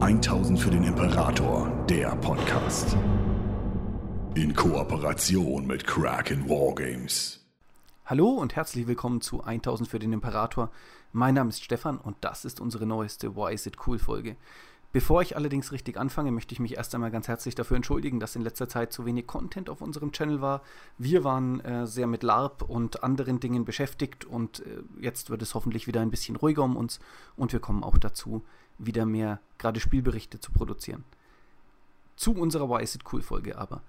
[0.00, 2.96] 1000 für den Imperator, der Podcast.
[4.34, 7.46] In Kooperation mit Kraken Wargames.
[8.04, 10.72] Hallo und herzlich willkommen zu 1000 für den Imperator.
[11.12, 14.36] Mein Name ist Stefan und das ist unsere neueste Why Is It Cool Folge.
[14.94, 18.36] Bevor ich allerdings richtig anfange, möchte ich mich erst einmal ganz herzlich dafür entschuldigen, dass
[18.36, 20.62] in letzter Zeit zu wenig Content auf unserem Channel war.
[20.98, 25.54] Wir waren äh, sehr mit LARP und anderen Dingen beschäftigt und äh, jetzt wird es
[25.54, 27.00] hoffentlich wieder ein bisschen ruhiger um uns
[27.34, 28.44] und wir kommen auch dazu,
[28.78, 31.04] wieder mehr gerade Spielberichte zu produzieren.
[32.16, 33.82] Zu unserer Why Is It Cool Folge aber.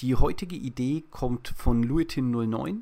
[0.00, 2.78] Die heutige Idee kommt von Luitin09,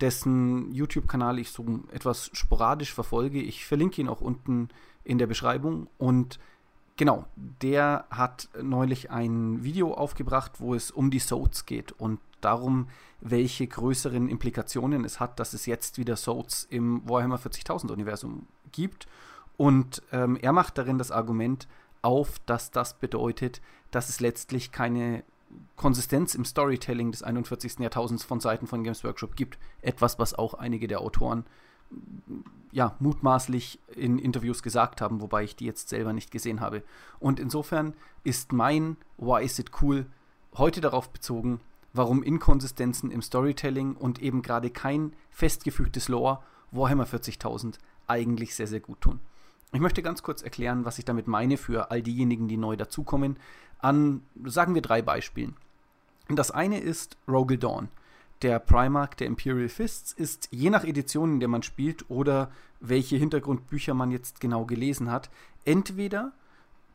[0.00, 3.40] dessen YouTube-Kanal ich so etwas sporadisch verfolge.
[3.40, 4.68] Ich verlinke ihn auch unten
[5.04, 6.38] in der Beschreibung und
[6.98, 12.88] Genau, der hat neulich ein Video aufgebracht, wo es um die Soats geht und darum,
[13.20, 19.06] welche größeren Implikationen es hat, dass es jetzt wieder Soats im Warhammer 40.000 Universum gibt.
[19.58, 21.68] Und ähm, er macht darin das Argument
[22.00, 25.24] auf, dass das bedeutet, dass es letztlich keine
[25.76, 27.80] Konsistenz im Storytelling des 41.
[27.80, 29.58] Jahrtausends von Seiten von Games Workshop gibt.
[29.82, 31.44] Etwas, was auch einige der Autoren
[32.70, 36.82] ja, mutmaßlich in Interviews gesagt haben, wobei ich die jetzt selber nicht gesehen habe.
[37.18, 37.94] Und insofern
[38.24, 40.06] ist mein Why is it cool
[40.54, 41.60] heute darauf bezogen,
[41.92, 48.80] warum Inkonsistenzen im Storytelling und eben gerade kein festgefügtes Lore Warhammer 40.000 eigentlich sehr, sehr
[48.80, 49.20] gut tun.
[49.72, 53.36] Ich möchte ganz kurz erklären, was ich damit meine für all diejenigen, die neu dazukommen,
[53.78, 55.56] an, sagen wir, drei Beispielen.
[56.28, 57.88] Das eine ist Rogel Dawn.
[58.42, 63.16] Der Primark der Imperial Fists ist je nach Edition, in der man spielt oder welche
[63.16, 65.28] Hintergrundbücher man jetzt genau gelesen hat,
[65.64, 66.32] entweder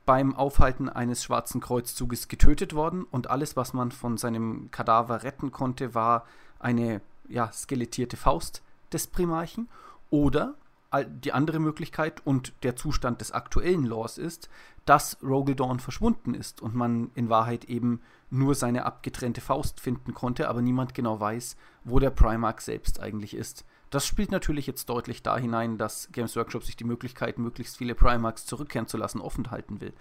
[0.06, 5.52] beim Aufhalten eines schwarzen Kreuzzuges getötet worden und alles, was man von seinem Kadaver retten
[5.52, 6.26] konnte, war
[6.60, 9.70] eine ja, skelettierte Faust des Primarchen
[10.10, 10.56] oder
[11.02, 14.50] die andere Möglichkeit und der Zustand des aktuellen Laws ist,
[14.86, 20.50] dass Rogel verschwunden ist und man in Wahrheit eben nur seine abgetrennte Faust finden konnte,
[20.50, 23.66] aber niemand genau weiß, wo der Primark selbst eigentlich ist.
[23.90, 27.96] Das spielt natürlich jetzt deutlich da hinein, dass Games Workshop sich die Möglichkeit, möglichst viele
[27.96, 29.94] Primarks zurückkehren zu lassen, offen halten will.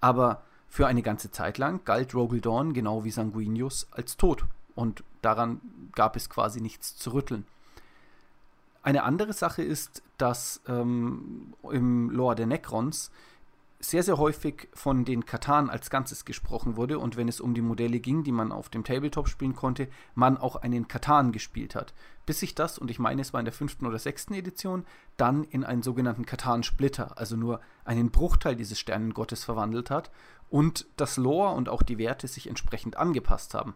[0.00, 4.44] Aber für eine ganze Zeit lang galt Rogel genau wie Sanguinius, als tot.
[4.74, 5.60] Und daran
[5.92, 7.46] gab es quasi nichts zu rütteln.
[8.82, 13.10] Eine andere Sache ist, dass ähm, im Lore der Necrons
[13.78, 17.62] sehr, sehr häufig von den Katan als Ganzes gesprochen wurde und wenn es um die
[17.62, 21.94] Modelle ging, die man auf dem Tabletop spielen konnte, man auch einen Katan gespielt hat.
[22.24, 24.84] Bis sich das, und ich meine, es war in der fünften oder sechsten Edition,
[25.16, 30.10] dann in einen sogenannten Katan-Splitter, also nur einen Bruchteil dieses Sternengottes verwandelt hat
[30.48, 33.74] und das Lore und auch die Werte sich entsprechend angepasst haben.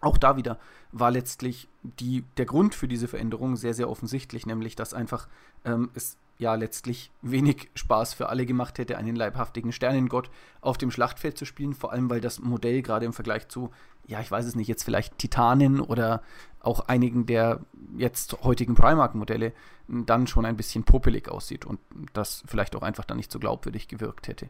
[0.00, 0.58] Auch da wieder
[0.92, 5.28] war letztlich die, der Grund für diese Veränderung sehr, sehr offensichtlich, nämlich dass einfach
[5.64, 10.30] ähm, es ja letztlich wenig Spaß für alle gemacht hätte, einen leibhaftigen Sternengott
[10.62, 13.70] auf dem Schlachtfeld zu spielen, vor allem weil das Modell gerade im Vergleich zu,
[14.06, 16.22] ja, ich weiß es nicht, jetzt vielleicht Titanen oder
[16.60, 17.60] auch einigen der
[17.96, 19.52] jetzt heutigen Primark-Modelle
[19.86, 21.78] dann schon ein bisschen popelig aussieht und
[22.14, 24.48] das vielleicht auch einfach dann nicht so glaubwürdig gewirkt hätte.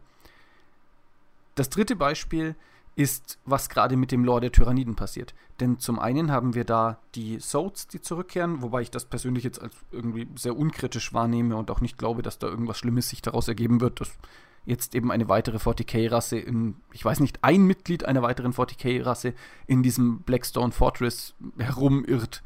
[1.57, 2.55] Das dritte Beispiel
[3.01, 5.35] ist, was gerade mit dem Lore der Tyranniden passiert.
[5.59, 9.61] Denn zum einen haben wir da die Soats, die zurückkehren, wobei ich das persönlich jetzt
[9.61, 13.49] als irgendwie sehr unkritisch wahrnehme und auch nicht glaube, dass da irgendwas Schlimmes sich daraus
[13.49, 14.19] ergeben wird, dass
[14.67, 19.33] jetzt eben eine weitere 40k-Rasse in, ich weiß nicht, ein Mitglied einer weiteren 40k-Rasse
[19.67, 22.43] in diesem Blackstone Fortress herumirrt.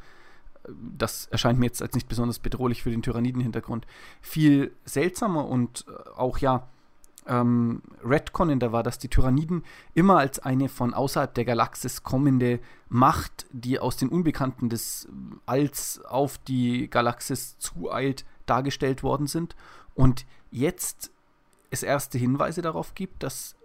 [0.96, 3.88] Das erscheint mir jetzt als nicht besonders bedrohlich für den Tyranniden-Hintergrund.
[4.20, 5.84] Viel seltsamer und
[6.16, 6.68] auch ja
[7.26, 9.64] ähm, Redconnen da war, dass die Tyranniden
[9.94, 15.08] immer als eine von außerhalb der Galaxis kommende Macht, die aus den Unbekannten des
[15.46, 19.56] Alls auf die Galaxis zueilt, dargestellt worden sind.
[19.94, 21.10] Und jetzt
[21.70, 23.56] es erste Hinweise darauf gibt, dass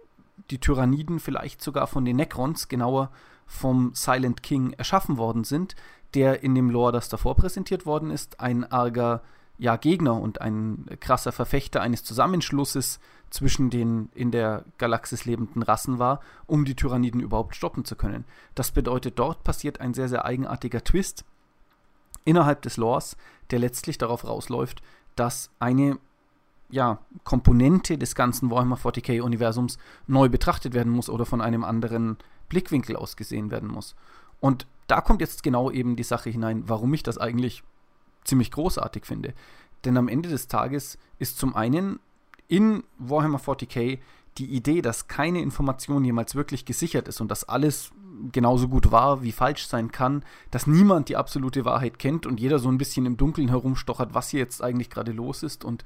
[0.50, 3.10] die Tyranniden vielleicht sogar von den Necrons, genauer
[3.46, 5.76] vom Silent King, erschaffen worden sind,
[6.14, 9.22] der in dem Lore, das davor präsentiert worden ist, ein arger
[9.60, 12.98] ja, Gegner und ein krasser Verfechter eines Zusammenschlusses
[13.28, 18.24] zwischen den in der Galaxis lebenden Rassen war, um die Tyranniden überhaupt stoppen zu können.
[18.54, 21.26] Das bedeutet, dort passiert ein sehr, sehr eigenartiger Twist
[22.24, 23.18] innerhalb des Lores,
[23.50, 24.80] der letztlich darauf rausläuft,
[25.14, 25.98] dass eine
[26.70, 29.76] ja, Komponente des ganzen Warhammer 40k-Universums
[30.06, 32.16] neu betrachtet werden muss oder von einem anderen
[32.48, 33.94] Blickwinkel aus gesehen werden muss.
[34.40, 37.62] Und da kommt jetzt genau eben die Sache hinein, warum ich das eigentlich
[38.24, 39.34] ziemlich großartig finde.
[39.84, 42.00] Denn am Ende des Tages ist zum einen
[42.48, 43.98] in Warhammer 40k
[44.38, 47.90] die Idee, dass keine Information jemals wirklich gesichert ist und dass alles
[48.32, 52.58] genauso gut wahr wie falsch sein kann, dass niemand die absolute Wahrheit kennt und jeder
[52.58, 55.84] so ein bisschen im Dunkeln herumstochert, was hier jetzt eigentlich gerade los ist und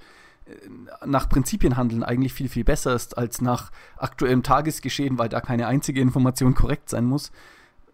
[1.06, 5.66] nach Prinzipien handeln eigentlich viel, viel besser ist als nach aktuellem Tagesgeschehen, weil da keine
[5.66, 7.32] einzige Information korrekt sein muss.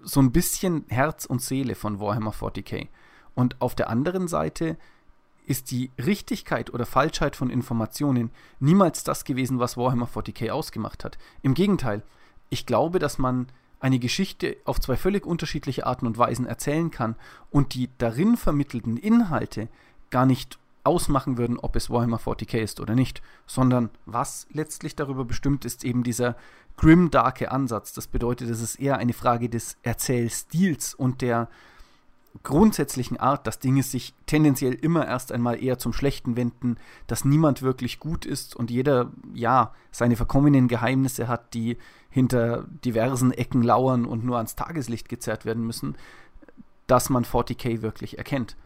[0.02, 2.88] So ein bisschen Herz und Seele von Warhammer 40k.
[3.40, 4.76] Und auf der anderen Seite
[5.46, 11.16] ist die Richtigkeit oder Falschheit von Informationen niemals das gewesen, was Warhammer 40k ausgemacht hat.
[11.40, 12.02] Im Gegenteil,
[12.50, 13.46] ich glaube, dass man
[13.80, 17.16] eine Geschichte auf zwei völlig unterschiedliche Arten und Weisen erzählen kann
[17.50, 19.68] und die darin vermittelten Inhalte
[20.10, 25.24] gar nicht ausmachen würden, ob es Warhammer 40k ist oder nicht, sondern was letztlich darüber
[25.24, 26.36] bestimmt ist eben dieser
[26.76, 27.94] grim-darke Ansatz.
[27.94, 31.48] Das bedeutet, es ist eher eine Frage des Erzählstils und der
[32.42, 37.62] grundsätzlichen Art, dass Dinge sich tendenziell immer erst einmal eher zum Schlechten wenden, dass niemand
[37.62, 41.76] wirklich gut ist und jeder, ja, seine verkommenen Geheimnisse hat, die
[42.08, 45.96] hinter diversen Ecken lauern und nur ans Tageslicht gezerrt werden müssen,
[46.86, 48.56] dass man 40k wirklich erkennt.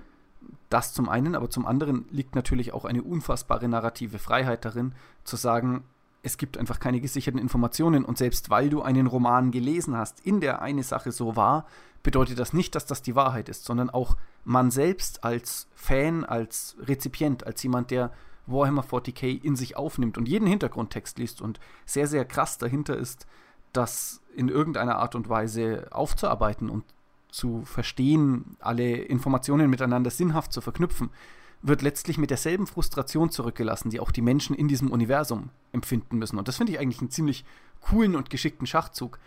[0.71, 4.95] Das zum einen, aber zum anderen liegt natürlich auch eine unfassbare narrative Freiheit darin,
[5.25, 5.85] zu sagen,
[6.25, 10.41] es gibt einfach keine gesicherten Informationen und selbst weil du einen Roman gelesen hast, in
[10.41, 11.67] der eine Sache so war,
[12.03, 16.77] bedeutet das nicht, dass das die Wahrheit ist, sondern auch man selbst als Fan, als
[16.81, 18.11] Rezipient, als jemand, der
[18.47, 23.27] Warhammer 40k in sich aufnimmt und jeden Hintergrundtext liest und sehr, sehr krass dahinter ist,
[23.75, 26.85] das in irgendeiner Art und Weise aufzuarbeiten und
[27.31, 31.11] zu verstehen, alle Informationen miteinander sinnhaft zu verknüpfen,
[31.67, 36.39] wird letztlich mit derselben Frustration zurückgelassen, die auch die Menschen in diesem Universum empfinden müssen.
[36.39, 37.45] Und das finde ich eigentlich einen ziemlich
[37.81, 39.19] coolen und geschickten Schachzug.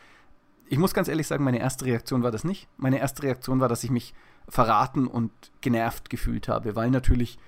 [0.68, 2.68] Ich muss ganz ehrlich sagen, meine erste Reaktion war das nicht.
[2.78, 4.14] Meine erste Reaktion war, dass ich mich
[4.48, 5.32] verraten und
[5.62, 7.40] genervt gefühlt habe, weil natürlich,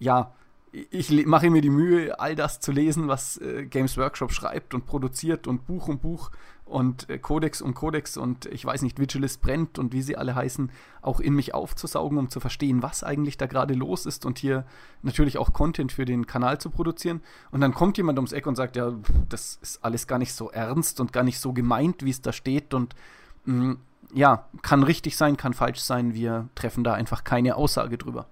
[0.00, 0.34] ja,
[0.72, 4.84] ich mache mir die Mühe, all das zu lesen, was äh, Games Workshop schreibt und
[4.84, 6.32] produziert und Buch um Buch
[6.74, 10.34] und äh, Codex um Codex und ich weiß nicht, Vigilist brennt und wie sie alle
[10.34, 10.72] heißen,
[11.02, 14.66] auch in mich aufzusaugen, um zu verstehen, was eigentlich da gerade los ist und hier
[15.02, 17.20] natürlich auch Content für den Kanal zu produzieren.
[17.52, 18.92] Und dann kommt jemand ums Eck und sagt, ja,
[19.28, 22.32] das ist alles gar nicht so ernst und gar nicht so gemeint, wie es da
[22.32, 22.96] steht und
[23.44, 23.78] mh, mm,
[24.12, 28.26] ja, kann richtig sein, kann falsch sein, wir treffen da einfach keine Aussage drüber.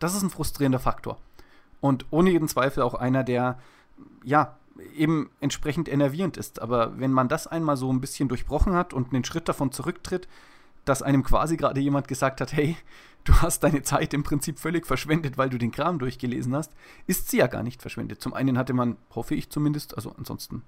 [0.00, 1.16] Das ist ein frustrierender Faktor.
[1.80, 3.58] Und ohne jeden Zweifel auch einer, der,
[4.22, 4.56] ja,
[4.96, 6.60] eben entsprechend enervierend ist.
[6.60, 10.28] Aber wenn man das einmal so ein bisschen durchbrochen hat und einen Schritt davon zurücktritt,
[10.84, 12.76] dass einem quasi gerade jemand gesagt hat, hey,
[13.24, 16.72] du hast deine Zeit im Prinzip völlig verschwendet, weil du den Kram durchgelesen hast,
[17.06, 18.20] ist sie ja gar nicht verschwendet.
[18.20, 20.62] Zum einen hatte man, hoffe ich zumindest, also ansonsten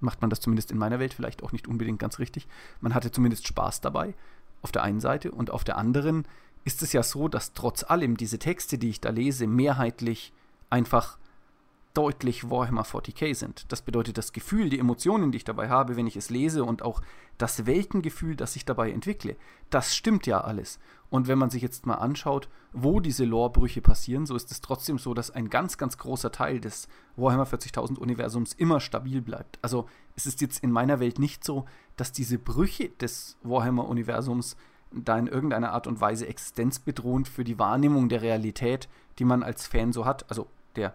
[0.00, 2.46] macht man das zumindest in meiner Welt vielleicht auch nicht unbedingt ganz richtig,
[2.80, 4.14] man hatte zumindest Spaß dabei,
[4.60, 6.26] auf der einen Seite, und auf der anderen
[6.64, 10.32] ist es ja so, dass trotz allem diese Texte, die ich da lese, mehrheitlich
[10.68, 11.16] einfach
[11.96, 13.72] deutlich Warhammer 40k sind.
[13.72, 16.82] Das bedeutet, das Gefühl, die Emotionen, die ich dabei habe, wenn ich es lese und
[16.82, 17.00] auch
[17.38, 19.36] das Weltengefühl, das ich dabei entwickle,
[19.70, 20.78] das stimmt ja alles.
[21.08, 24.98] Und wenn man sich jetzt mal anschaut, wo diese Lorebrüche passieren, so ist es trotzdem
[24.98, 29.58] so, dass ein ganz, ganz großer Teil des Warhammer 40.000 Universums immer stabil bleibt.
[29.62, 31.64] Also es ist jetzt in meiner Welt nicht so,
[31.96, 34.56] dass diese Brüche des Warhammer Universums
[34.92, 38.88] da in irgendeiner Art und Weise existenzbedrohend für die Wahrnehmung der Realität,
[39.18, 40.94] die man als Fan so hat, also der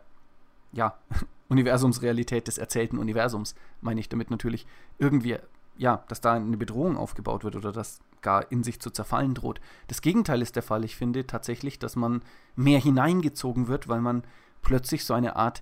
[0.71, 0.97] ja,
[1.49, 4.65] Universumsrealität des erzählten Universums, meine ich damit natürlich,
[4.99, 5.37] irgendwie,
[5.77, 9.59] ja, dass da eine Bedrohung aufgebaut wird oder dass gar in sich zu zerfallen droht.
[9.87, 10.85] Das Gegenteil ist der Fall.
[10.85, 12.21] Ich finde tatsächlich, dass man
[12.55, 14.23] mehr hineingezogen wird, weil man
[14.61, 15.61] plötzlich so eine Art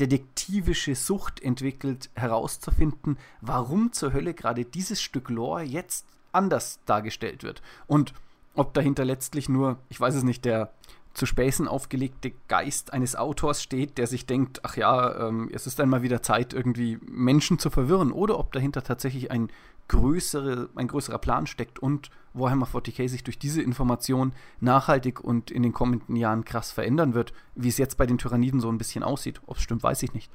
[0.00, 7.62] detektivische Sucht entwickelt, herauszufinden, warum zur Hölle gerade dieses Stück Lore jetzt anders dargestellt wird.
[7.86, 8.12] Und
[8.54, 10.72] ob dahinter letztlich nur, ich weiß es nicht, der
[11.16, 15.80] zu Späßen aufgelegte Geist eines Autors steht, der sich denkt, ach ja, ähm, es ist
[15.80, 19.48] einmal wieder Zeit, irgendwie Menschen zu verwirren, oder ob dahinter tatsächlich ein,
[19.88, 25.62] größere, ein größerer Plan steckt und Warhammer 40k sich durch diese Information nachhaltig und in
[25.62, 29.02] den kommenden Jahren krass verändern wird, wie es jetzt bei den Tyranniden so ein bisschen
[29.02, 29.40] aussieht.
[29.46, 30.30] Ob es stimmt, weiß ich nicht.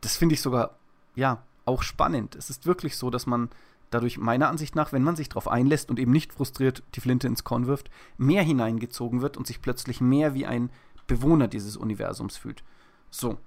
[0.00, 0.76] Das finde ich sogar,
[1.14, 2.34] ja, auch spannend.
[2.34, 3.48] Es ist wirklich so, dass man
[3.94, 7.26] dadurch meiner Ansicht nach, wenn man sich darauf einlässt und eben nicht frustriert die Flinte
[7.26, 10.70] ins Korn wirft, mehr hineingezogen wird und sich plötzlich mehr wie ein
[11.06, 12.64] Bewohner dieses Universums fühlt.
[13.10, 13.38] So,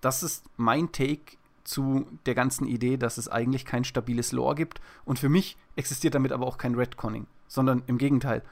[0.00, 4.80] das ist mein Take zu der ganzen Idee, dass es eigentlich kein stabiles Lore gibt
[5.04, 8.42] und für mich existiert damit aber auch kein Redconning, sondern im Gegenteil,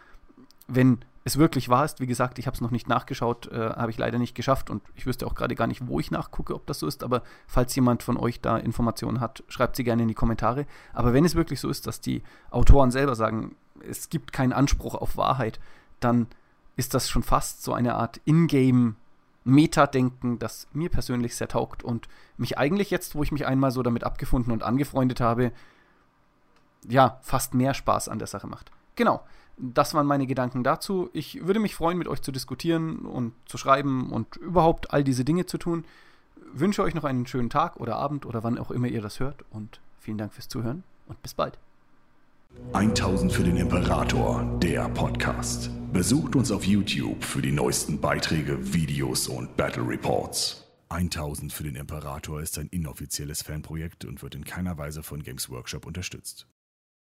[0.68, 0.98] wenn
[1.30, 2.00] es wirklich wahr ist.
[2.00, 4.82] Wie gesagt, ich habe es noch nicht nachgeschaut, äh, habe ich leider nicht geschafft und
[4.94, 7.02] ich wüsste auch gerade gar nicht, wo ich nachgucke, ob das so ist.
[7.02, 10.66] Aber falls jemand von euch da Informationen hat, schreibt sie gerne in die Kommentare.
[10.92, 13.56] Aber wenn es wirklich so ist, dass die Autoren selber sagen,
[13.88, 15.58] es gibt keinen Anspruch auf Wahrheit,
[16.00, 16.26] dann
[16.76, 18.94] ist das schon fast so eine Art Ingame
[19.44, 23.82] Meta-Denken, das mir persönlich sehr taugt und mich eigentlich jetzt, wo ich mich einmal so
[23.82, 25.52] damit abgefunden und angefreundet habe,
[26.88, 28.70] ja, fast mehr Spaß an der Sache macht.
[28.96, 29.22] genau,
[29.56, 31.10] das waren meine Gedanken dazu.
[31.12, 35.24] Ich würde mich freuen, mit euch zu diskutieren und zu schreiben und überhaupt all diese
[35.24, 35.84] Dinge zu tun.
[36.52, 39.44] Wünsche euch noch einen schönen Tag oder Abend oder wann auch immer ihr das hört
[39.50, 41.58] und vielen Dank fürs Zuhören und bis bald.
[42.72, 45.70] 1000 für den Imperator, der Podcast.
[45.92, 50.66] Besucht uns auf YouTube für die neuesten Beiträge, Videos und Battle Reports.
[50.88, 55.48] 1000 für den Imperator ist ein inoffizielles Fanprojekt und wird in keiner Weise von Games
[55.48, 56.46] Workshop unterstützt.